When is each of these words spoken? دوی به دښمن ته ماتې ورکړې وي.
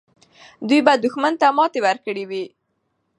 دوی 0.67 0.81
به 0.85 0.93
دښمن 1.03 1.33
ته 1.41 1.47
ماتې 1.57 1.79
ورکړې 1.85 2.23
وي. 2.29 2.43